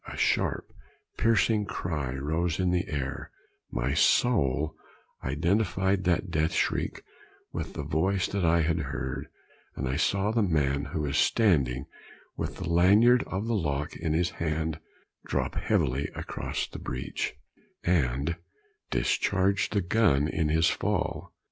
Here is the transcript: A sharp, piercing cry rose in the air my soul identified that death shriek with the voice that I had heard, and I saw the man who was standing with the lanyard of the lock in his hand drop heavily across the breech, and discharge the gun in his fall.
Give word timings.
A 0.11 0.17
sharp, 0.17 0.73
piercing 1.15 1.65
cry 1.65 2.11
rose 2.15 2.59
in 2.59 2.71
the 2.71 2.87
air 2.89 3.29
my 3.69 3.93
soul 3.93 4.75
identified 5.23 6.05
that 6.05 6.31
death 6.31 6.53
shriek 6.53 7.03
with 7.53 7.73
the 7.73 7.83
voice 7.83 8.27
that 8.29 8.43
I 8.43 8.63
had 8.63 8.79
heard, 8.79 9.27
and 9.75 9.87
I 9.87 9.97
saw 9.97 10.31
the 10.31 10.41
man 10.41 10.85
who 10.85 11.01
was 11.01 11.19
standing 11.19 11.85
with 12.35 12.55
the 12.57 12.67
lanyard 12.67 13.23
of 13.27 13.45
the 13.45 13.53
lock 13.53 13.95
in 13.95 14.13
his 14.13 14.31
hand 14.31 14.79
drop 15.27 15.53
heavily 15.53 16.07
across 16.15 16.65
the 16.65 16.79
breech, 16.79 17.35
and 17.83 18.37
discharge 18.89 19.69
the 19.69 19.81
gun 19.81 20.27
in 20.27 20.49
his 20.49 20.67
fall. 20.67 21.31